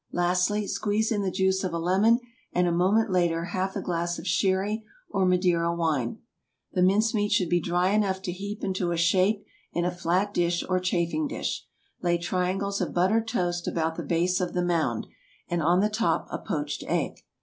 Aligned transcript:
Lastly, 0.11 0.65
squeeze 0.65 1.11
in 1.11 1.21
the 1.21 1.29
juice 1.29 1.63
of 1.63 1.73
a 1.75 1.77
lemon, 1.77 2.21
and 2.53 2.65
a 2.67 2.71
moment 2.71 3.11
later 3.11 3.45
half 3.45 3.75
a 3.75 3.83
glass 3.83 4.17
of 4.17 4.25
Sherry 4.25 4.83
or 5.11 5.27
Madeira 5.27 5.75
wine. 5.75 6.17
The 6.73 6.81
mince 6.81 7.13
meat 7.13 7.31
should 7.31 7.49
be 7.49 7.59
dry 7.59 7.89
enough 7.91 8.19
to 8.23 8.31
heap 8.31 8.63
into 8.63 8.89
a 8.89 8.97
shape 8.97 9.45
in 9.73 9.85
a 9.85 9.91
flat 9.91 10.33
dish 10.33 10.63
or 10.67 10.79
chafing 10.79 11.27
dish. 11.27 11.67
Lay 12.01 12.17
triangles 12.17 12.81
of 12.81 12.95
buttered 12.95 13.27
toast 13.27 13.67
about 13.67 13.93
the 13.95 14.01
base 14.01 14.41
of 14.41 14.53
the 14.53 14.65
mound, 14.65 15.05
and 15.47 15.61
on 15.61 15.81
the 15.81 15.87
top 15.87 16.25
a 16.31 16.39
poached 16.39 16.83
egg. 16.87 17.19